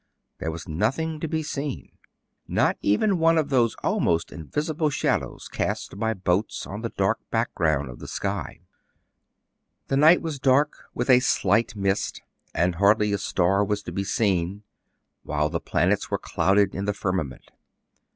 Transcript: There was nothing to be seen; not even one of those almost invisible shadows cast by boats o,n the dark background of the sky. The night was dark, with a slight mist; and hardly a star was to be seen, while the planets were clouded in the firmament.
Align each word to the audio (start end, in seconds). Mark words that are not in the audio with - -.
There 0.39 0.49
was 0.49 0.67
nothing 0.67 1.19
to 1.19 1.27
be 1.27 1.43
seen; 1.43 1.91
not 2.47 2.75
even 2.81 3.19
one 3.19 3.37
of 3.37 3.49
those 3.49 3.75
almost 3.83 4.31
invisible 4.31 4.89
shadows 4.89 5.47
cast 5.47 5.99
by 5.99 6.15
boats 6.15 6.65
o,n 6.65 6.81
the 6.81 6.89
dark 6.89 7.19
background 7.29 7.87
of 7.87 7.99
the 7.99 8.07
sky. 8.07 8.61
The 9.89 9.97
night 9.97 10.23
was 10.23 10.39
dark, 10.39 10.85
with 10.95 11.11
a 11.11 11.19
slight 11.19 11.75
mist; 11.75 12.23
and 12.51 12.73
hardly 12.81 13.13
a 13.13 13.19
star 13.19 13.63
was 13.63 13.83
to 13.83 13.91
be 13.91 14.03
seen, 14.03 14.63
while 15.21 15.49
the 15.49 15.59
planets 15.61 16.09
were 16.09 16.17
clouded 16.17 16.73
in 16.73 16.85
the 16.85 16.95
firmament. 16.95 17.51